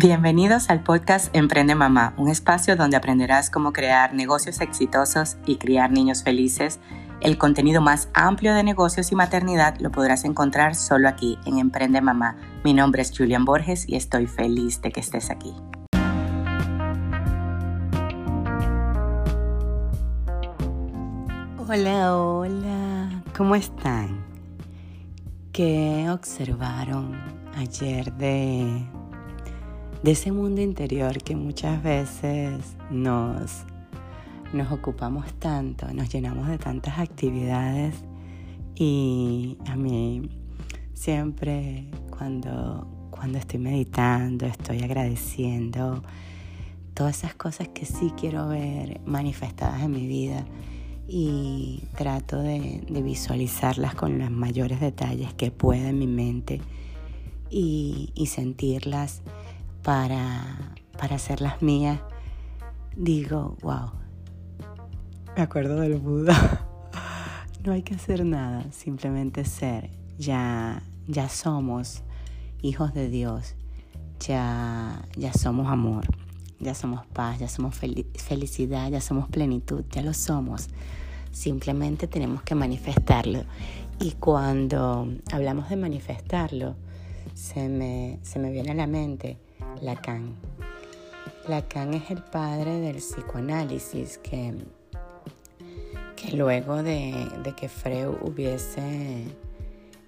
Bienvenidos 0.00 0.70
al 0.70 0.84
podcast 0.84 1.34
Emprende 1.34 1.74
Mamá, 1.74 2.14
un 2.18 2.28
espacio 2.28 2.76
donde 2.76 2.96
aprenderás 2.96 3.50
cómo 3.50 3.72
crear 3.72 4.14
negocios 4.14 4.60
exitosos 4.60 5.38
y 5.44 5.56
criar 5.56 5.90
niños 5.90 6.22
felices. 6.22 6.78
El 7.20 7.36
contenido 7.36 7.80
más 7.80 8.08
amplio 8.14 8.54
de 8.54 8.62
negocios 8.62 9.10
y 9.10 9.16
maternidad 9.16 9.76
lo 9.80 9.90
podrás 9.90 10.24
encontrar 10.24 10.76
solo 10.76 11.08
aquí 11.08 11.36
en 11.46 11.58
Emprende 11.58 12.00
Mamá. 12.00 12.36
Mi 12.62 12.74
nombre 12.74 13.02
es 13.02 13.10
Julian 13.10 13.44
Borges 13.44 13.88
y 13.88 13.96
estoy 13.96 14.28
feliz 14.28 14.80
de 14.82 14.92
que 14.92 15.00
estés 15.00 15.30
aquí. 15.30 15.52
Hola, 21.66 22.14
hola, 22.14 23.24
¿cómo 23.36 23.56
están? 23.56 24.24
¿Qué 25.50 26.06
observaron 26.08 27.20
ayer 27.56 28.12
de 28.12 28.86
de 30.02 30.12
ese 30.12 30.32
mundo 30.32 30.60
interior 30.60 31.18
que 31.22 31.34
muchas 31.34 31.82
veces 31.82 32.76
nos, 32.90 33.64
nos 34.52 34.72
ocupamos 34.72 35.32
tanto, 35.34 35.92
nos 35.92 36.08
llenamos 36.08 36.48
de 36.48 36.58
tantas 36.58 36.98
actividades. 36.98 37.94
Y 38.74 39.58
a 39.66 39.74
mí 39.74 40.28
siempre 40.94 41.86
cuando, 42.10 42.86
cuando 43.10 43.38
estoy 43.38 43.60
meditando, 43.60 44.46
estoy 44.46 44.82
agradeciendo 44.82 46.02
todas 46.94 47.18
esas 47.18 47.34
cosas 47.34 47.68
que 47.68 47.86
sí 47.86 48.12
quiero 48.16 48.48
ver 48.48 49.00
manifestadas 49.04 49.82
en 49.82 49.92
mi 49.92 50.06
vida 50.06 50.44
y 51.06 51.84
trato 51.96 52.42
de, 52.42 52.82
visualizarlas 53.02 53.94
con 53.94 54.18
los 54.18 54.30
mayores 54.30 54.80
detalles 54.80 55.32
que 55.34 55.50
pueda 55.50 55.88
en 55.90 55.98
mi 55.98 56.06
mente 56.06 56.60
y, 57.50 58.10
y 58.14 58.26
sentirlas 58.26 59.22
para, 59.82 60.74
para 60.98 61.16
hacerlas 61.16 61.62
mías, 61.62 62.00
digo, 62.96 63.56
wow, 63.62 63.90
me 65.36 65.42
acuerdo 65.42 65.80
del 65.80 65.96
Buda. 65.96 66.64
No 67.64 67.72
hay 67.72 67.82
que 67.82 67.96
hacer 67.96 68.24
nada, 68.24 68.64
simplemente 68.70 69.44
ser. 69.44 69.90
Ya, 70.16 70.82
ya 71.06 71.28
somos 71.28 72.02
hijos 72.62 72.94
de 72.94 73.08
Dios, 73.08 73.56
ya, 74.20 75.04
ya 75.16 75.32
somos 75.32 75.66
amor, 75.68 76.06
ya 76.60 76.74
somos 76.74 77.04
paz, 77.06 77.40
ya 77.40 77.48
somos 77.48 77.76
felicidad, 77.76 78.90
ya 78.90 79.00
somos 79.00 79.28
plenitud, 79.28 79.84
ya 79.90 80.02
lo 80.02 80.14
somos. 80.14 80.68
Simplemente 81.32 82.06
tenemos 82.06 82.42
que 82.42 82.54
manifestarlo. 82.54 83.44
Y 84.00 84.12
cuando 84.12 85.08
hablamos 85.32 85.68
de 85.68 85.76
manifestarlo, 85.76 86.76
se 87.34 87.68
me, 87.68 88.18
se 88.22 88.38
me 88.38 88.50
viene 88.50 88.70
a 88.70 88.74
la 88.74 88.86
mente 88.86 89.38
Lacan. 89.82 90.34
Lacan 91.46 91.94
es 91.94 92.10
el 92.10 92.22
padre 92.22 92.80
del 92.80 92.96
psicoanálisis 92.96 94.18
que, 94.18 94.54
que 96.16 96.36
luego 96.36 96.82
de, 96.82 97.54
que 97.56 97.68
Freud 97.68 98.16
hubiese 98.22 99.24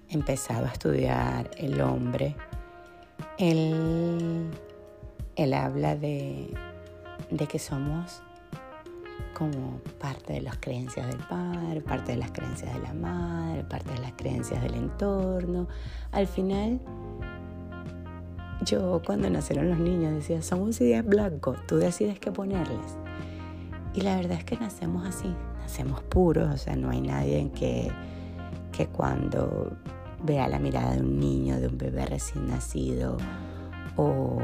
empezado 0.09 0.65
a 0.65 0.69
estudiar 0.69 1.49
el 1.57 1.81
hombre, 1.81 2.35
él, 3.37 4.49
él 5.35 5.53
habla 5.53 5.95
de, 5.95 6.53
de 7.29 7.47
que 7.47 7.59
somos 7.59 8.21
como 9.33 9.79
parte 9.99 10.33
de 10.33 10.41
las 10.41 10.57
creencias 10.57 11.07
del 11.07 11.17
padre, 11.27 11.81
parte 11.81 12.11
de 12.11 12.17
las 12.19 12.31
creencias 12.31 12.73
de 12.73 12.79
la 12.81 12.93
madre, 12.93 13.63
parte 13.63 13.91
de 13.91 13.99
las 13.99 14.11
creencias 14.13 14.61
del 14.61 14.75
entorno. 14.75 15.67
Al 16.11 16.27
final 16.27 16.79
yo 18.65 19.01
cuando 19.05 19.29
nacieron 19.29 19.69
los 19.69 19.79
niños 19.79 20.13
decía, 20.13 20.41
somos 20.41 20.79
ideas 20.81 21.05
blancos, 21.05 21.57
tú 21.67 21.77
decides 21.77 22.19
qué 22.19 22.31
ponerles. 22.31 22.97
Y 23.93 24.01
la 24.01 24.15
verdad 24.15 24.37
es 24.37 24.45
que 24.45 24.57
nacemos 24.57 25.05
así, 25.05 25.33
nacemos 25.59 26.01
puros, 26.03 26.53
o 26.53 26.57
sea, 26.57 26.75
no 26.75 26.89
hay 26.89 27.01
nadie 27.01 27.51
que, 27.53 27.91
que 28.71 28.87
cuando 28.87 29.71
vea 30.23 30.47
la 30.47 30.59
mirada 30.59 30.93
de 30.93 31.01
un 31.01 31.19
niño, 31.19 31.59
de 31.59 31.67
un 31.67 31.77
bebé 31.77 32.05
recién 32.05 32.47
nacido, 32.47 33.17
o 33.97 34.37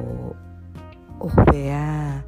vea, 1.51 2.25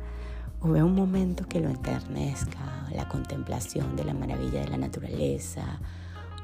o 0.62 0.70
vea 0.70 0.86
un 0.86 0.96
momento 0.96 1.46
que 1.48 1.60
lo 1.60 1.70
enternezca, 1.70 2.88
la 2.96 3.08
contemplación 3.08 3.96
de 3.96 4.06
la 4.06 4.14
maravilla 4.14 4.62
de 4.62 4.68
la 4.68 4.78
naturaleza, 4.78 5.80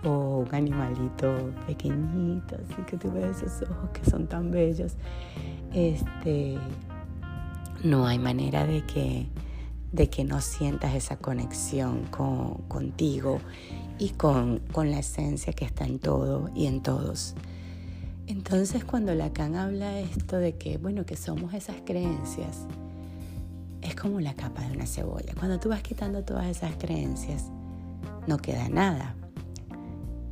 o 0.03 0.45
un 0.47 0.55
animalito 0.55 1.51
pequeñito, 1.67 2.55
así 2.55 2.81
que 2.87 2.97
tú 2.97 3.11
ves 3.11 3.41
esos 3.41 3.69
ojos 3.69 3.89
que 3.91 4.09
son 4.09 4.27
tan 4.27 4.51
bellos. 4.51 4.93
Este, 5.73 6.57
no 7.83 8.07
hay 8.07 8.19
manera 8.19 8.65
de 8.65 8.85
que, 8.85 9.27
de 9.91 10.09
que 10.09 10.23
no 10.23 10.41
sientas 10.41 10.95
esa 10.95 11.17
conexión 11.17 12.03
con, 12.05 12.63
contigo 12.67 13.39
y 13.99 14.09
con, 14.09 14.59
con 14.71 14.91
la 14.91 14.99
esencia 14.99 15.53
que 15.53 15.65
está 15.65 15.85
en 15.85 15.99
todo 15.99 16.49
y 16.55 16.67
en 16.67 16.81
todos. 16.81 17.35
Entonces 18.27 18.83
cuando 18.83 19.13
Lacan 19.13 19.55
habla 19.55 19.99
esto 19.99 20.37
de 20.37 20.55
que, 20.55 20.77
bueno, 20.77 21.05
que 21.05 21.15
somos 21.15 21.53
esas 21.53 21.77
creencias, 21.85 22.65
es 23.81 23.95
como 23.95 24.19
la 24.19 24.33
capa 24.33 24.63
de 24.63 24.71
una 24.75 24.87
cebolla. 24.87 25.33
Cuando 25.37 25.59
tú 25.59 25.69
vas 25.69 25.83
quitando 25.83 26.23
todas 26.23 26.47
esas 26.47 26.75
creencias, 26.77 27.51
no 28.25 28.37
queda 28.37 28.67
nada 28.67 29.15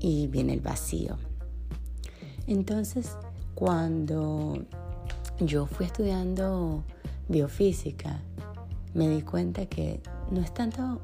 y 0.04 0.28
viene 0.28 0.54
el 0.54 0.60
vacío. 0.60 1.18
Entonces, 2.46 3.18
cuando 3.56 4.62
yo 5.40 5.66
fui 5.66 5.86
estudiando 5.86 6.84
biofísica, 7.30 8.20
me 8.94 9.08
di 9.08 9.22
cuenta 9.22 9.66
que 9.66 10.02
no 10.30 10.42
es 10.42 10.54
tanto, 10.54 11.00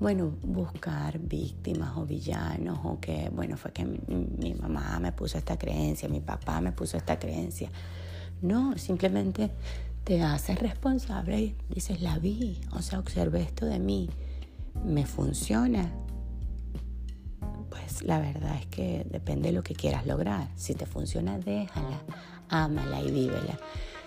bueno, 0.00 0.32
buscar 0.42 1.18
víctimas 1.18 1.96
o 1.98 2.06
villanos 2.06 2.78
o 2.82 2.98
que, 2.98 3.30
bueno, 3.30 3.58
fue 3.58 3.72
que 3.72 3.84
mi, 3.84 4.54
mamá 4.54 4.98
me 5.00 5.12
puso 5.12 5.36
esta 5.36 5.58
creencia, 5.58 6.08
mi 6.08 6.20
papá 6.20 6.62
me 6.62 6.72
puso 6.72 6.96
esta 6.96 7.18
creencia. 7.18 7.68
No, 8.40 8.78
simplemente 8.78 9.50
te 10.02 10.22
haces 10.22 10.58
responsable 10.58 11.38
y 11.40 11.56
dices, 11.68 12.00
la 12.00 12.18
vi, 12.18 12.58
o 12.72 12.80
sea, 12.80 13.00
observé 13.00 13.42
esto 13.42 13.66
de 13.66 13.78
mí, 13.78 14.08
me 14.82 15.04
funciona, 15.04 15.92
pues 17.80 18.02
la 18.02 18.18
verdad 18.18 18.56
es 18.56 18.66
que 18.66 19.06
depende 19.10 19.48
de 19.48 19.54
lo 19.54 19.62
que 19.62 19.74
quieras 19.74 20.06
lograr. 20.06 20.48
Si 20.56 20.74
te 20.74 20.86
funciona, 20.86 21.38
déjala, 21.38 22.00
ámala 22.48 23.00
y 23.00 23.10
vívela. 23.10 23.58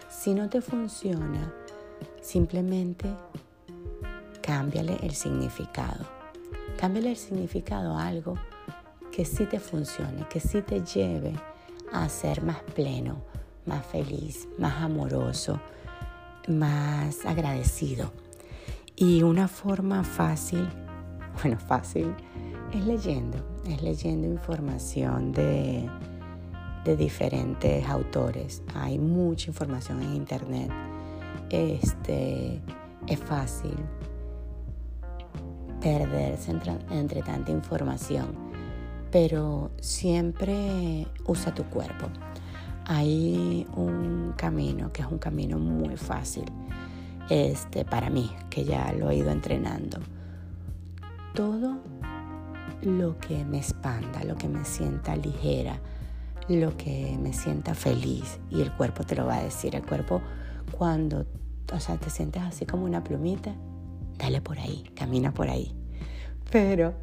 Si 0.10 0.34
no 0.34 0.50
te 0.50 0.62
funciona, 0.62 1.54
simplemente 2.22 3.10
cámbiale 4.42 4.98
el 5.02 5.14
significado. 5.14 6.06
Cámbiale 6.80 7.12
el 7.12 7.18
significado 7.18 7.98
a 7.98 8.08
algo 8.08 8.36
que 9.12 9.26
sí 9.26 9.46
te 9.46 9.60
funcione, 9.60 10.28
que 10.30 10.40
sí 10.40 10.62
te 10.62 10.82
lleve 10.82 11.34
a 11.92 12.10
ser 12.10 12.42
más 12.42 12.62
pleno, 12.74 13.22
más 13.66 13.86
feliz, 13.86 14.48
más 14.58 14.82
amoroso, 14.82 15.60
más 16.48 17.26
agradecido. 17.26 18.12
Y 18.96 19.24
una 19.24 19.48
forma 19.48 20.04
fácil, 20.04 20.68
bueno, 21.42 21.60
fácil, 21.60 22.14
es 22.74 22.86
leyendo, 22.86 23.53
es 23.68 23.82
leyendo 23.82 24.28
información 24.28 25.32
de, 25.32 25.90
de 26.84 26.98
diferentes 26.98 27.88
autores. 27.88 28.62
Hay 28.76 29.00
mucha 29.00 29.50
información 29.50 30.02
en 30.02 30.16
internet. 30.16 30.70
Este, 31.50 32.62
es 33.08 33.20
fácil 33.20 33.76
perderse 35.82 36.52
entre, 36.52 36.78
entre 36.92 37.22
tanta 37.22 37.52
información, 37.52 38.36
pero 39.12 39.72
siempre 39.82 41.08
usa 41.26 41.54
tu 41.54 41.64
cuerpo. 41.66 42.08
Hay 42.86 43.68
un 43.76 44.34
camino 44.36 44.92
que 44.92 45.02
es 45.02 45.08
un 45.10 45.18
camino 45.18 45.58
muy 45.58 45.96
fácil 45.96 46.46
este, 47.30 47.86
para 47.86 48.10
mí, 48.10 48.30
que 48.50 48.66
ya 48.66 48.92
lo 48.94 49.10
he 49.10 49.18
ido 49.18 49.32
entrenando. 49.32 50.00
Todo 51.34 51.78
lo 52.86 53.18
que 53.20 53.46
me 53.46 53.58
expanda, 53.58 54.24
lo 54.24 54.36
que 54.36 54.48
me 54.48 54.66
sienta 54.66 55.16
ligera, 55.16 55.80
lo 56.48 56.76
que 56.78 57.18
me 57.20 57.34
sienta 57.34 57.74
feliz. 57.74 58.40
Y 58.50 58.62
el 58.62 58.72
cuerpo 58.72 59.04
te 59.04 59.16
lo 59.16 59.26
va 59.26 59.38
a 59.38 59.44
decir. 59.44 59.76
El 59.76 59.86
cuerpo 59.86 60.22
cuando, 60.72 61.26
o 61.72 61.80
sea, 61.80 61.98
te 61.98 62.10
sientes 62.10 62.42
así 62.42 62.66
como 62.66 62.86
una 62.86 63.04
plumita, 63.04 63.56
dale 64.18 64.42
por 64.42 64.60
ahí, 64.60 64.84
camina 64.96 65.34
por 65.34 65.50
ahí. 65.50 65.76
Pero 66.52 66.94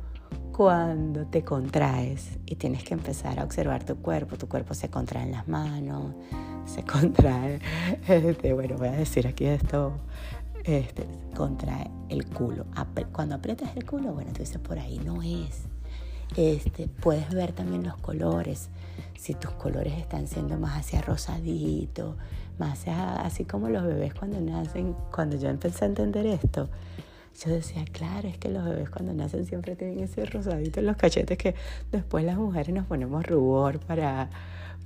cuando 0.52 1.26
te 1.26 1.42
contraes 1.42 2.38
y 2.46 2.56
tienes 2.56 2.84
que 2.84 2.94
empezar 2.94 3.40
a 3.40 3.44
observar 3.44 3.84
tu 3.84 3.96
cuerpo, 3.96 4.36
tu 4.36 4.48
cuerpo 4.48 4.74
se 4.74 4.90
contrae 4.90 5.24
en 5.24 5.32
las 5.32 5.48
manos, 5.48 6.14
se 6.66 6.82
contrae, 6.84 7.60
este, 8.06 8.52
bueno, 8.52 8.76
voy 8.76 8.88
a 8.88 8.92
decir 8.92 9.26
aquí 9.26 9.46
esto, 9.46 9.94
este, 10.64 11.06
contrae 11.34 11.90
el 12.08 12.26
culo. 12.26 12.66
Cuando 13.12 13.34
aprietas 13.34 13.76
el 13.76 13.84
culo, 13.84 14.12
bueno, 14.12 14.32
tú 14.32 14.40
dices 14.40 14.58
por 14.58 14.78
ahí 14.78 14.98
no 14.98 15.22
es. 15.22 15.62
Este, 16.36 16.86
puedes 16.88 17.28
ver 17.30 17.52
también 17.52 17.82
los 17.82 17.96
colores, 17.96 18.70
si 19.18 19.34
tus 19.34 19.50
colores 19.52 19.94
están 19.98 20.28
siendo 20.28 20.56
más 20.58 20.78
hacia 20.78 21.02
rosadito, 21.02 22.16
más 22.58 22.78
hacia, 22.78 23.16
así 23.16 23.44
como 23.44 23.68
los 23.68 23.84
bebés 23.84 24.14
cuando 24.14 24.40
nacen, 24.40 24.94
cuando 25.12 25.36
yo 25.36 25.48
empecé 25.48 25.84
a 25.84 25.88
entender 25.88 26.26
esto, 26.26 26.68
yo 27.44 27.50
decía, 27.52 27.84
claro, 27.90 28.28
es 28.28 28.38
que 28.38 28.48
los 28.48 28.64
bebés 28.64 28.90
cuando 28.90 29.12
nacen 29.14 29.46
siempre 29.46 29.74
tienen 29.74 30.00
ese 30.00 30.24
rosadito 30.26 30.80
en 30.80 30.86
los 30.86 30.96
cachetes 30.96 31.38
que 31.38 31.54
después 31.90 32.24
las 32.24 32.36
mujeres 32.36 32.74
nos 32.74 32.86
ponemos 32.86 33.26
rubor 33.26 33.80
para, 33.80 34.30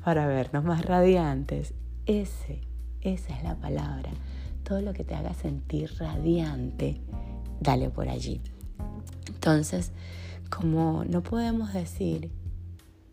para 0.04 0.26
vernos 0.26 0.64
más 0.64 0.84
radiantes. 0.84 1.74
Ese, 2.06 2.60
esa 3.00 3.36
es 3.36 3.42
la 3.42 3.56
palabra. 3.56 4.10
Todo 4.64 4.80
lo 4.80 4.92
que 4.92 5.04
te 5.04 5.14
haga 5.14 5.34
sentir 5.34 5.94
radiante, 5.98 7.00
dale 7.60 7.90
por 7.90 8.08
allí. 8.08 8.40
Entonces, 9.28 9.92
como 10.50 11.04
no 11.04 11.22
podemos 11.22 11.72
decir, 11.72 12.30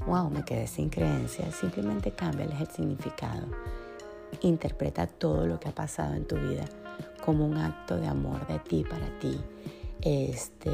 wow, 0.06 0.30
me 0.30 0.44
quedé 0.44 0.68
sin 0.68 0.90
creencias, 0.90 1.56
simplemente 1.56 2.12
cámbiales 2.12 2.60
el 2.60 2.68
significado. 2.68 3.48
Interpreta 4.42 5.08
todo 5.08 5.46
lo 5.46 5.60
que 5.60 5.70
ha 5.70 5.76
pasado 5.76 6.14
en 6.16 6.26
tu 6.26 6.36
vida 6.38 6.66
como 7.24 7.46
un 7.46 7.58
acto 7.58 7.98
de 7.98 8.08
amor 8.08 8.46
de 8.48 8.60
ti 8.60 8.86
para 8.90 9.08
ti. 9.20 9.40
Este, 10.02 10.72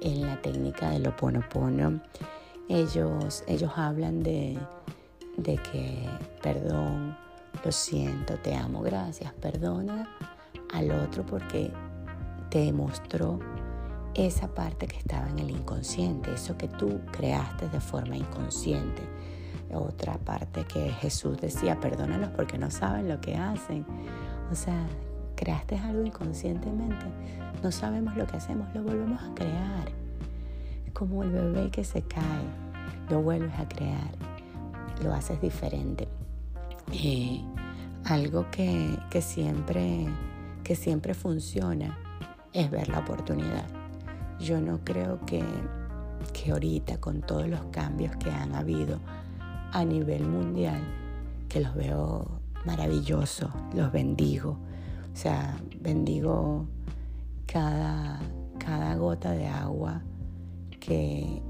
en 0.00 0.22
la 0.22 0.40
técnica 0.40 0.90
del 0.90 1.06
oponopono, 1.08 2.00
ellos, 2.68 3.44
ellos 3.46 3.72
hablan 3.76 4.22
de, 4.22 4.58
de 5.36 5.56
que 5.58 6.08
perdón, 6.42 7.16
lo 7.64 7.72
siento, 7.72 8.34
te 8.38 8.54
amo, 8.54 8.82
gracias, 8.82 9.32
perdona 9.34 10.08
al 10.72 10.90
otro 10.90 11.24
porque 11.24 11.72
te 12.50 12.60
demostró 12.60 13.38
esa 14.14 14.48
parte 14.48 14.86
que 14.86 14.96
estaba 14.96 15.28
en 15.28 15.38
el 15.38 15.50
inconsciente, 15.50 16.32
eso 16.32 16.56
que 16.56 16.68
tú 16.68 17.00
creaste 17.12 17.68
de 17.68 17.80
forma 17.80 18.16
inconsciente. 18.16 19.02
Otra 19.72 20.16
parte 20.18 20.64
que 20.64 20.90
Jesús 20.90 21.38
decía, 21.40 21.78
perdónanos 21.80 22.30
porque 22.30 22.56
no 22.56 22.70
saben 22.70 23.08
lo 23.08 23.20
que 23.20 23.36
hacen. 23.36 23.84
O 24.50 24.54
sea, 24.54 24.86
creaste 25.34 25.76
algo 25.78 26.04
inconscientemente, 26.04 27.04
no 27.62 27.70
sabemos 27.70 28.16
lo 28.16 28.26
que 28.26 28.36
hacemos, 28.36 28.72
lo 28.74 28.82
volvemos 28.82 29.22
a 29.22 29.34
crear. 29.34 29.90
Como 30.94 31.22
el 31.22 31.30
bebé 31.30 31.70
que 31.70 31.84
se 31.84 32.00
cae, 32.02 32.46
lo 33.10 33.20
vuelves 33.20 33.58
a 33.58 33.68
crear, 33.68 34.14
lo 35.02 35.12
haces 35.12 35.40
diferente. 35.40 36.08
Eh, 36.92 37.42
algo 38.04 38.48
que, 38.50 38.96
que, 39.10 39.20
siempre, 39.20 40.06
que 40.62 40.76
siempre 40.76 41.14
funciona 41.14 41.98
es 42.52 42.70
ver 42.70 42.88
la 42.88 43.00
oportunidad. 43.00 43.66
Yo 44.38 44.60
no 44.60 44.80
creo 44.84 45.20
que, 45.26 45.44
que 46.32 46.52
ahorita 46.52 46.98
con 46.98 47.22
todos 47.22 47.48
los 47.48 47.60
cambios 47.66 48.14
que 48.16 48.30
han 48.30 48.54
habido 48.54 49.00
a 49.72 49.84
nivel 49.84 50.26
mundial, 50.26 50.80
que 51.48 51.60
los 51.60 51.74
veo 51.74 52.40
maravillosos, 52.64 53.50
los 53.74 53.90
bendigo, 53.92 54.58
o 55.12 55.16
sea, 55.16 55.58
bendigo 55.80 56.66
cada, 57.46 58.20
cada 58.58 58.94
gota 58.96 59.32
de 59.32 59.46
agua 59.46 60.02
que, 60.80 61.42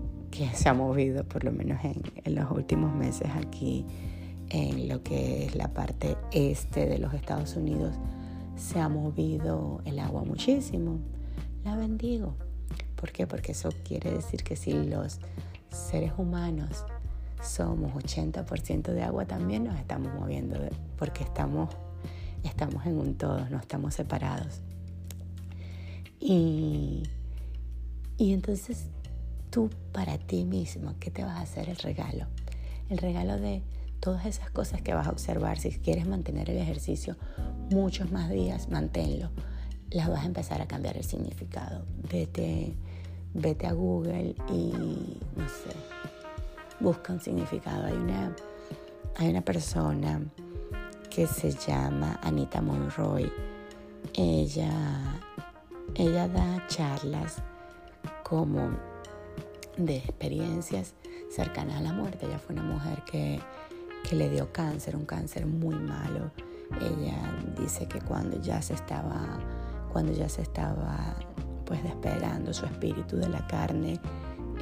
se 0.52 0.68
ha 0.68 0.74
movido, 0.74 1.24
por 1.24 1.44
lo 1.44 1.52
menos 1.52 1.82
en, 1.82 2.02
en 2.24 2.34
los 2.34 2.50
últimos 2.50 2.94
meses 2.94 3.28
aquí 3.34 3.86
en 4.50 4.88
lo 4.88 5.02
que 5.02 5.46
es 5.46 5.54
la 5.54 5.69
parte 5.69 6.16
este 6.32 6.87
de 6.87 6.98
los 6.98 7.14
Estados 7.14 7.56
Unidos, 7.56 7.94
se 8.56 8.81
ha 8.81 8.88
movido 8.88 9.81
el 9.84 9.98
agua 9.98 10.25
muchísimo. 10.25 10.98
La 11.64 11.76
bendigo. 11.76 12.34
¿Por 12.96 13.12
qué? 13.12 13.26
Porque 13.26 13.52
eso 13.52 13.70
quiere 13.84 14.10
decir 14.10 14.43
que 14.43 14.56
si 14.56 14.72
los 14.72 15.19
seres 15.70 16.12
humanos 16.16 16.84
somos 17.43 17.93
80% 17.93 18.93
de 18.93 19.02
agua, 19.02 19.26
también 19.26 19.64
nos 19.64 19.78
estamos 19.78 20.14
moviendo, 20.14 20.58
porque 20.96 21.22
estamos 21.22 21.69
estamos 22.46 22.87
en 22.87 22.98
un 22.98 23.14
todo, 23.14 23.48
no 23.50 23.58
estamos 23.58 23.94
separados. 23.94 24.60
Y, 26.19 27.02
y 28.16 28.32
entonces 28.32 28.87
tú 29.50 29.70
para 29.93 30.19
ti 30.19 30.44
mismo, 30.44 30.94
¿qué 30.98 31.10
te 31.10 31.22
vas 31.25 31.37
a 31.37 31.43
hacer 31.43 31.69
el 31.69 31.76
regalo? 31.76 32.26
El 32.88 32.98
regalo 32.98 33.38
de 33.38 33.62
todas 34.00 34.26
esas 34.26 34.50
cosas 34.50 34.82
que 34.82 34.94
vas 34.94 35.06
a 35.06 35.10
observar. 35.10 35.58
Si 35.58 35.70
quieres 35.70 36.06
mantener 36.06 36.50
el 36.50 36.58
ejercicio 36.58 37.16
muchos 37.70 38.10
más 38.10 38.31
días, 38.31 38.69
manténlo. 38.69 39.31
Las 39.90 40.08
vas 40.08 40.22
a 40.22 40.26
empezar 40.26 40.60
a 40.60 40.66
cambiar 40.66 40.96
el 40.96 41.04
significado. 41.04 41.84
Vete, 42.10 42.76
vete 43.34 43.66
a 43.66 43.72
Google 43.72 44.34
y, 44.50 44.72
no 45.37 45.48
sé, 45.48 45.76
busca 46.81 47.12
un 47.12 47.20
significado. 47.20 47.87
Hay 47.87 47.94
una, 47.94 48.34
hay 49.16 49.31
una 49.31 49.43
persona 49.43 50.20
que 51.10 51.26
se 51.26 51.50
llama 51.50 52.19
Anita 52.22 52.60
Monroy. 52.60 53.31
Ella, 54.14 55.20
ella 55.94 56.28
da 56.28 56.66
charlas 56.69 57.43
como 58.22 58.70
de 59.76 59.96
experiencias 59.96 60.94
cercanas 61.31 61.76
a 61.76 61.81
la 61.81 61.93
muerte. 61.93 62.26
Ella 62.26 62.38
fue 62.38 62.54
una 62.54 62.64
mujer 62.64 63.02
que, 63.04 63.40
que 64.08 64.14
le 64.14 64.31
dio 64.31 64.53
cáncer, 64.53 64.94
un 64.94 65.05
cáncer 65.05 65.47
muy 65.47 65.75
malo. 65.75 66.31
Ella 66.81 67.35
dice 67.58 67.87
que 67.87 68.00
cuando 68.00 68.41
ya 68.41 68.62
se 68.62 68.75
estaba, 68.75 69.38
cuando 69.93 70.12
ya 70.12 70.29
se 70.29 70.43
estaba 70.43 71.17
pues 71.64 71.82
despegando 71.82 72.55
su 72.55 72.67
espíritu 72.67 73.17
de 73.17 73.29
la 73.29 73.44
carne, 73.49 73.99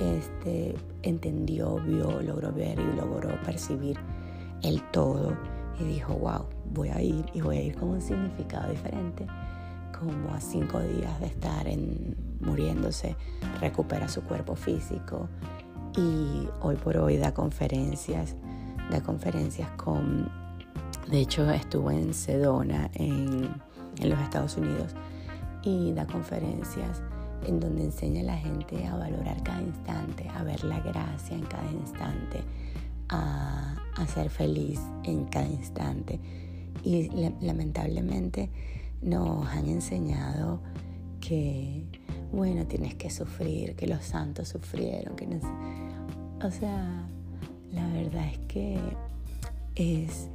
este, 0.01 0.75
entendió, 1.03 1.77
vio, 1.77 2.23
logró 2.23 2.53
ver 2.53 2.79
y 2.79 2.97
logró 2.97 3.41
percibir 3.43 3.99
el 4.63 4.83
todo 4.91 5.37
y 5.79 5.85
dijo, 5.85 6.15
wow, 6.15 6.47
voy 6.73 6.89
a 6.89 7.03
ir 7.03 7.27
y 7.35 7.43
voy 7.43 7.59
a 7.59 7.63
ir 7.63 7.77
con 7.77 7.91
un 7.91 8.01
significado 8.01 8.71
diferente. 8.71 9.27
Como 9.99 10.35
a 10.35 10.41
cinco 10.41 10.81
días 10.81 11.21
de 11.21 11.27
estar 11.27 11.69
en, 11.69 12.17
muriéndose, 12.41 13.15
recupera 13.61 14.09
su 14.09 14.23
cuerpo 14.23 14.57
físico 14.57 15.29
y 15.97 16.49
hoy 16.63 16.77
por 16.77 16.97
hoy 16.97 17.19
da 17.19 17.33
conferencias, 17.35 18.35
da 18.91 19.03
conferencias 19.03 19.71
con, 19.73 20.29
de 21.11 21.21
hecho 21.21 21.51
estuvo 21.51 21.91
en 21.91 22.15
Sedona, 22.15 22.91
en, 22.95 23.49
en 23.99 24.11
los 24.11 24.19
Estados 24.21 24.57
Unidos, 24.57 24.95
y 25.63 25.93
da 25.93 26.07
conferencias 26.07 27.03
en 27.47 27.61
donde 27.61 27.85
enseña 27.85 28.21
a 28.21 28.25
la 28.25 28.37
gente 28.37 28.87
a 28.87 28.97
valorar 28.97 29.43
cada 29.43 29.63
instante, 29.63 30.29
a 30.29 30.43
ver 30.43 30.65
la 30.65 30.81
gracia 30.81 31.37
en 31.37 31.45
cada 31.45 31.71
instante, 31.71 32.41
a, 33.09 33.75
ser 34.13 34.31
feliz 34.31 34.81
en 35.05 35.25
cada 35.27 35.47
instante. 35.47 36.21
Y 36.83 37.11
lamentablemente 37.41 38.51
nos 39.01 39.47
han 39.49 39.69
enseñado 39.69 40.61
que, 41.21 41.85
bueno, 42.33 42.67
tienes 42.67 42.95
que 42.95 43.11
sufrir, 43.11 43.77
que 43.77 43.87
los 43.87 44.05
santos 44.05 44.49
sufrieron, 44.49 45.17
que 45.17 45.27
no 45.27 45.37
O 46.43 46.51
sea, 46.51 47.07
la 47.75 47.87
verdad 47.89 48.27
es 48.27 48.39
que 48.47 48.79
es, 49.75 50.29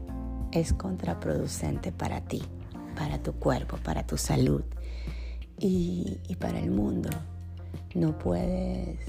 es 0.52 0.74
contraproducente 0.74 1.92
para 1.92 2.22
ti, 2.22 2.44
para 2.96 3.22
tu 3.22 3.34
cuerpo, 3.34 3.78
para 3.78 4.06
tu 4.06 4.18
salud 4.18 4.64
y, 5.58 6.20
y 6.28 6.36
para 6.36 6.60
el 6.60 6.72
mundo. 6.72 7.10
No 7.96 8.18
puedes, 8.18 9.00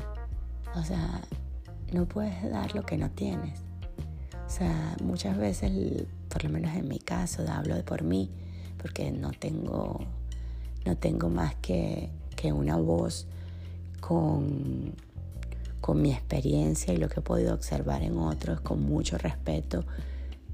o 0.74 0.82
sea, 0.82 1.20
no 1.92 2.06
puedes 2.06 2.50
dar 2.50 2.74
lo 2.74 2.84
que 2.84 2.96
no 2.96 3.10
tienes. 3.10 3.58
O 4.46 4.50
sea, 4.50 4.96
muchas 5.02 5.36
veces, 5.36 6.06
por 6.28 6.44
lo 6.44 6.50
menos 6.50 6.74
en 6.74 6.88
mi 6.88 6.98
caso, 6.98 7.44
hablo 7.48 7.74
de 7.74 7.82
por 7.82 8.02
mí, 8.02 8.30
porque 8.80 9.10
no 9.10 9.30
tengo, 9.30 10.00
no 10.84 10.96
tengo 10.96 11.28
más 11.28 11.54
que, 11.56 12.10
que 12.36 12.52
una 12.52 12.76
voz 12.76 13.26
con, 14.00 14.94
con 15.80 16.00
mi 16.02 16.12
experiencia 16.12 16.92
y 16.92 16.96
lo 16.96 17.08
que 17.08 17.20
he 17.20 17.22
podido 17.22 17.54
observar 17.54 18.02
en 18.02 18.18
otros 18.18 18.60
con 18.60 18.82
mucho 18.82 19.18
respeto. 19.18 19.84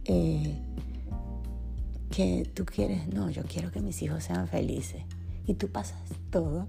Eh, 0.04 0.54
que 2.10 2.50
tú 2.54 2.64
quieres, 2.64 3.08
no, 3.08 3.30
yo 3.30 3.42
quiero 3.42 3.70
que 3.70 3.80
mis 3.80 4.00
hijos 4.02 4.24
sean 4.24 4.48
felices. 4.48 5.02
Y 5.46 5.54
tú 5.54 5.68
pasas 5.68 5.98
todo 6.30 6.68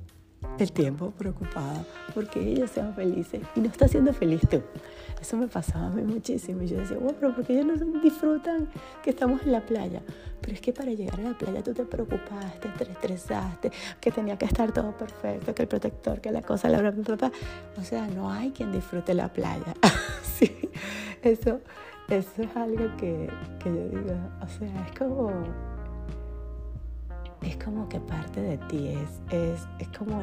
el 0.59 0.71
tiempo 0.71 1.11
preocupada 1.11 1.85
porque 2.13 2.39
ellos 2.39 2.71
sean 2.71 2.93
felices 2.95 3.41
y 3.55 3.59
no 3.59 3.67
está 3.67 3.87
siendo 3.87 4.13
feliz 4.13 4.41
tú. 4.49 4.61
Eso 5.21 5.37
me 5.37 5.47
pasaba 5.47 5.87
a 5.87 5.89
mí 5.89 6.01
muchísimo 6.03 6.61
y 6.61 6.67
yo 6.67 6.77
decía, 6.77 6.97
bueno, 6.97 7.17
pero 7.19 7.35
porque 7.35 7.53
ellos 7.53 7.79
no 7.79 7.99
disfrutan 8.01 8.67
que 9.03 9.09
estamos 9.09 9.41
en 9.43 9.51
la 9.51 9.61
playa. 9.61 10.01
Pero 10.41 10.53
es 10.53 10.61
que 10.61 10.71
para 10.71 10.91
llegar 10.91 11.19
a 11.19 11.23
la 11.23 11.37
playa 11.37 11.63
tú 11.63 11.73
te 11.73 11.83
preocupaste, 11.85 12.69
te 12.77 12.83
estresaste, 12.83 13.71
que 13.99 14.11
tenía 14.11 14.37
que 14.37 14.45
estar 14.45 14.71
todo 14.71 14.95
perfecto, 14.95 15.53
que 15.53 15.63
el 15.63 15.67
protector, 15.67 16.21
que 16.21 16.31
la 16.31 16.41
cosa, 16.41 16.69
la 16.69 16.79
bla, 16.79 16.93
O 17.77 17.83
sea, 17.83 18.07
no 18.07 18.31
hay 18.31 18.51
quien 18.51 18.71
disfrute 18.71 19.13
la 19.13 19.33
playa. 19.33 19.73
sí, 20.37 20.69
eso, 21.23 21.61
eso 22.09 22.41
es 22.41 22.55
algo 22.55 22.95
que, 22.97 23.29
que 23.59 23.69
yo 23.69 23.89
digo, 23.89 24.15
o 24.41 24.47
sea, 24.47 24.87
es 24.87 24.97
como 24.97 25.31
es 27.41 27.58
como 27.58 27.88
que 27.89 28.00
parte 28.00 28.41
de 28.41 28.58
ti, 28.58 28.88
es, 28.89 29.22
es, 29.32 29.67
es 29.79 29.88
como 29.98 30.22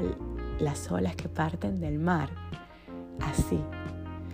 las 0.58 0.90
olas 0.90 1.16
que 1.16 1.28
parten 1.28 1.80
del 1.80 1.98
mar, 1.98 2.28
así. 3.20 3.60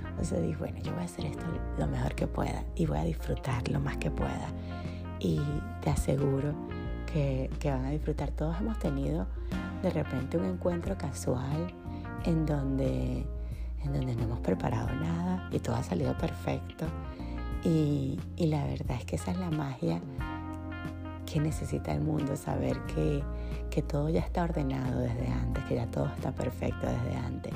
Entonces 0.08 0.42
dije, 0.42 0.56
bueno, 0.58 0.78
yo 0.82 0.92
voy 0.92 1.02
a 1.02 1.04
hacer 1.04 1.26
esto 1.26 1.44
lo 1.78 1.86
mejor 1.86 2.14
que 2.14 2.26
pueda 2.26 2.64
y 2.74 2.86
voy 2.86 2.98
a 2.98 3.04
disfrutar 3.04 3.66
lo 3.68 3.80
más 3.80 3.96
que 3.96 4.10
pueda. 4.10 4.48
Y 5.18 5.40
te 5.80 5.90
aseguro 5.90 6.54
que, 7.12 7.50
que 7.58 7.70
van 7.70 7.86
a 7.86 7.90
disfrutar. 7.90 8.30
Todos 8.30 8.60
hemos 8.60 8.78
tenido 8.78 9.26
de 9.82 9.90
repente 9.90 10.36
un 10.36 10.44
encuentro 10.44 10.96
casual 10.98 11.72
en 12.24 12.44
donde, 12.44 13.26
en 13.82 13.92
donde 13.92 14.14
no 14.14 14.24
hemos 14.24 14.40
preparado 14.40 14.88
nada 14.94 15.48
y 15.50 15.58
todo 15.58 15.76
ha 15.76 15.82
salido 15.82 16.16
perfecto. 16.18 16.86
Y, 17.64 18.18
y 18.36 18.46
la 18.46 18.64
verdad 18.64 18.96
es 18.98 19.04
que 19.04 19.16
esa 19.16 19.30
es 19.30 19.38
la 19.38 19.50
magia 19.50 20.00
que 21.30 21.40
necesita 21.40 21.92
el 21.92 22.00
mundo, 22.00 22.36
saber 22.36 22.80
que, 22.86 23.22
que, 23.70 23.82
todo 23.82 24.08
ya 24.08 24.20
está 24.20 24.42
ordenado 24.42 25.00
desde 25.00 25.28
antes, 25.28 25.64
que 25.64 25.76
ya 25.76 25.86
todo 25.86 26.06
está 26.06 26.32
perfecto 26.32 26.86
desde 26.86 27.16
antes. 27.16 27.52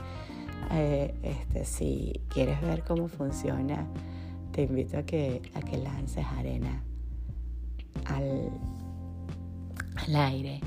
Eh, 0.71 1.15
este, 1.23 1.65
si 1.65 2.21
quieres 2.29 2.61
ver 2.61 2.85
cómo 2.85 3.09
funciona, 3.09 3.87
te 4.53 4.63
invito 4.63 4.99
a 4.99 5.03
que, 5.03 5.43
a 5.55 5.61
que 5.61 5.79
lances 5.79 6.25
arena 6.39 6.83
al, 8.07 8.51
al 9.97 10.17
aire. 10.17 10.61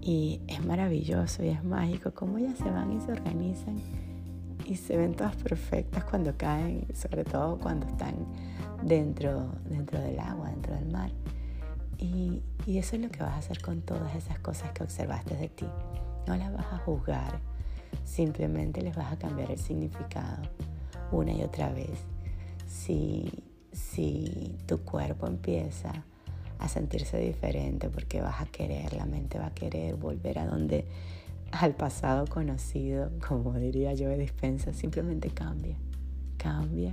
Y 0.00 0.40
es 0.46 0.64
maravilloso 0.64 1.42
y 1.42 1.48
es 1.48 1.64
mágico 1.64 2.12
cómo 2.14 2.38
ellas 2.38 2.56
se 2.56 2.70
van 2.70 2.92
y 2.92 3.00
se 3.00 3.12
organizan 3.12 3.76
y 4.64 4.76
se 4.76 4.96
ven 4.96 5.14
todas 5.14 5.34
perfectas 5.36 6.04
cuando 6.04 6.36
caen, 6.36 6.86
sobre 6.94 7.24
todo 7.24 7.58
cuando 7.58 7.86
están 7.86 8.14
dentro, 8.82 9.50
dentro 9.68 9.98
del 10.00 10.18
agua, 10.18 10.50
dentro 10.50 10.74
del 10.74 10.86
mar. 10.90 11.10
Y, 11.98 12.42
y 12.66 12.78
eso 12.78 12.96
es 12.96 13.02
lo 13.02 13.10
que 13.10 13.22
vas 13.22 13.32
a 13.32 13.38
hacer 13.38 13.60
con 13.60 13.82
todas 13.82 14.14
esas 14.14 14.38
cosas 14.38 14.70
que 14.72 14.84
observaste 14.84 15.36
de 15.36 15.48
ti. 15.48 15.66
No 16.26 16.36
las 16.36 16.52
vas 16.52 16.66
a 16.72 16.78
juzgar, 16.78 17.40
simplemente 18.04 18.82
les 18.82 18.94
vas 18.94 19.12
a 19.12 19.18
cambiar 19.18 19.50
el 19.50 19.58
significado 19.58 20.42
una 21.10 21.32
y 21.32 21.42
otra 21.42 21.70
vez. 21.70 22.04
Si, 22.66 23.30
si 23.72 24.56
tu 24.66 24.78
cuerpo 24.78 25.26
empieza 25.26 26.04
a 26.58 26.68
sentirse 26.68 27.18
diferente 27.18 27.88
porque 27.88 28.20
vas 28.20 28.40
a 28.40 28.46
querer, 28.46 28.92
la 28.92 29.06
mente 29.06 29.38
va 29.38 29.46
a 29.46 29.54
querer 29.54 29.94
volver 29.94 30.38
a 30.38 30.46
donde, 30.46 30.84
al 31.52 31.74
pasado 31.74 32.26
conocido, 32.26 33.10
como 33.26 33.54
diría 33.54 33.94
yo 33.94 34.08
de 34.08 34.18
dispensa, 34.18 34.72
simplemente 34.72 35.30
cambia, 35.30 35.76
cambia 36.36 36.92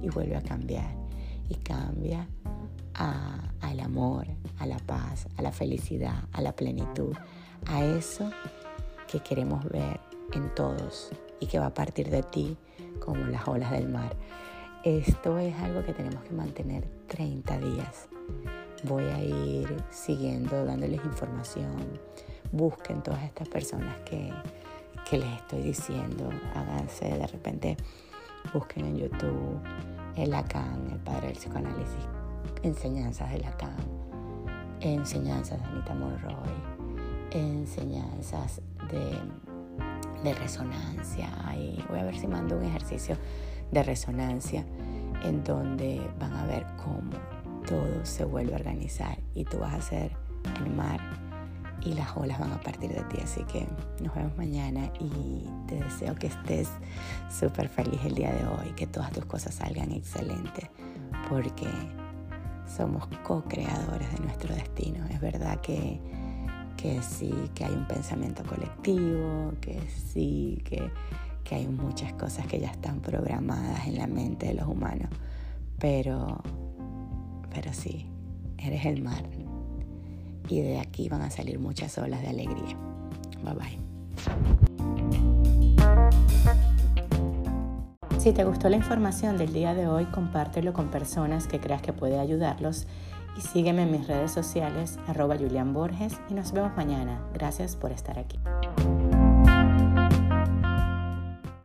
y 0.00 0.08
vuelve 0.08 0.36
a 0.36 0.42
cambiar. 0.42 0.94
Y 1.50 1.56
cambia 1.56 2.26
al 2.94 3.80
amor, 3.80 4.26
a 4.58 4.66
la 4.66 4.78
paz, 4.78 5.26
a 5.36 5.42
la 5.42 5.52
felicidad, 5.52 6.24
a 6.32 6.40
la 6.40 6.52
plenitud, 6.52 7.14
a 7.66 7.84
eso 7.84 8.30
que 9.06 9.20
queremos 9.20 9.64
ver 9.68 10.00
en 10.32 10.54
todos 10.54 11.10
y 11.40 11.46
que 11.46 11.58
va 11.58 11.66
a 11.66 11.74
partir 11.74 12.08
de 12.08 12.22
ti 12.22 12.56
como 13.04 13.26
las 13.26 13.46
olas 13.46 13.70
del 13.70 13.88
mar. 13.88 14.16
Esto 14.84 15.38
es 15.38 15.54
algo 15.56 15.84
que 15.84 15.92
tenemos 15.92 16.22
que 16.24 16.32
mantener 16.32 16.88
30 17.08 17.58
días 17.58 18.08
voy 18.84 19.04
a 19.04 19.22
ir 19.22 19.76
siguiendo, 19.90 20.64
dándoles 20.64 21.04
información. 21.04 22.00
Busquen 22.52 23.02
todas 23.02 23.22
estas 23.24 23.48
personas 23.48 23.96
que, 24.04 24.32
que 25.08 25.18
les 25.18 25.32
estoy 25.36 25.62
diciendo. 25.62 26.30
Háganse 26.54 27.06
de 27.06 27.26
repente, 27.26 27.76
busquen 28.52 28.86
en 28.86 28.98
YouTube 28.98 29.60
el 30.22 30.30
Lacan, 30.30 30.90
el 30.92 30.98
padre 30.98 31.28
del 31.28 31.36
psicoanálisis, 31.36 32.08
enseñanzas 32.62 33.30
de 33.32 33.38
Lacan, 33.38 33.76
enseñanzas 34.80 35.58
de 35.60 35.66
Anita 35.66 35.94
Monroy, 35.94 36.34
enseñanzas 37.30 38.60
de, 38.90 39.18
de 40.22 40.34
resonancia. 40.34 41.30
Ahí 41.46 41.82
voy 41.88 42.00
a 42.00 42.04
ver 42.04 42.18
si 42.18 42.26
mando 42.26 42.58
un 42.58 42.64
ejercicio 42.64 43.16
de 43.70 43.82
resonancia 43.82 44.64
en 45.24 45.42
donde 45.42 46.00
van 46.18 46.34
a 46.34 46.46
ver 46.46 46.66
cómo 46.76 47.12
todo 47.66 48.04
se 48.04 48.24
vuelve 48.24 48.52
a 48.52 48.56
organizar 48.56 49.18
y 49.34 49.44
tú 49.44 49.58
vas 49.58 49.74
a 49.74 49.80
ser 49.80 50.12
el 50.64 50.70
mar 50.74 51.29
y 51.82 51.94
las 51.94 52.16
olas 52.16 52.38
van 52.38 52.52
a 52.52 52.60
partir 52.60 52.90
de 52.90 53.02
ti. 53.04 53.18
Así 53.22 53.42
que 53.44 53.66
nos 54.02 54.14
vemos 54.14 54.36
mañana 54.36 54.90
y 55.00 55.44
te 55.66 55.76
deseo 55.76 56.14
que 56.14 56.28
estés 56.28 56.68
súper 57.30 57.68
feliz 57.68 58.00
el 58.04 58.14
día 58.14 58.32
de 58.32 58.44
hoy, 58.46 58.72
que 58.76 58.86
todas 58.86 59.10
tus 59.12 59.24
cosas 59.24 59.54
salgan 59.54 59.92
excelentes, 59.92 60.68
porque 61.28 61.68
somos 62.76 63.06
co-creadores 63.24 64.12
de 64.12 64.24
nuestro 64.24 64.54
destino. 64.54 65.04
Es 65.06 65.20
verdad 65.20 65.60
que, 65.60 66.00
que 66.76 67.02
sí, 67.02 67.32
que 67.54 67.64
hay 67.64 67.72
un 67.72 67.86
pensamiento 67.86 68.42
colectivo, 68.44 69.52
que 69.60 69.80
sí, 69.88 70.62
que, 70.64 70.90
que 71.44 71.54
hay 71.54 71.66
muchas 71.66 72.12
cosas 72.14 72.46
que 72.46 72.60
ya 72.60 72.70
están 72.70 73.00
programadas 73.00 73.86
en 73.86 73.96
la 73.96 74.06
mente 74.06 74.46
de 74.46 74.54
los 74.54 74.66
humanos, 74.68 75.10
pero 75.78 76.42
pero 77.52 77.72
sí, 77.72 78.06
eres 78.58 78.86
el 78.86 79.02
mar. 79.02 79.24
Y 80.50 80.62
de 80.62 80.80
aquí 80.80 81.08
van 81.08 81.22
a 81.22 81.30
salir 81.30 81.60
muchas 81.60 81.96
olas 81.96 82.20
de 82.22 82.28
alegría. 82.28 82.76
Bye 83.42 83.54
bye. 83.54 83.78
Si 88.18 88.32
te 88.32 88.44
gustó 88.44 88.68
la 88.68 88.76
información 88.76 89.38
del 89.38 89.52
día 89.52 89.74
de 89.74 89.86
hoy, 89.86 90.04
compártelo 90.06 90.72
con 90.72 90.88
personas 90.88 91.46
que 91.46 91.60
creas 91.60 91.80
que 91.80 91.92
puede 91.92 92.18
ayudarlos 92.18 92.86
y 93.38 93.40
sígueme 93.40 93.82
en 93.82 93.92
mis 93.92 94.08
redes 94.08 94.32
sociales, 94.32 94.98
arroba 95.06 95.38
Julián 95.38 95.72
Borges, 95.72 96.20
y 96.28 96.34
nos 96.34 96.52
vemos 96.52 96.76
mañana. 96.76 97.22
Gracias 97.32 97.76
por 97.76 97.92
estar 97.92 98.18
aquí. 98.18 98.38